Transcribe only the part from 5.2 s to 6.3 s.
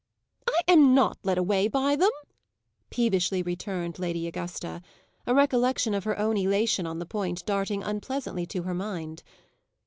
a recollection of her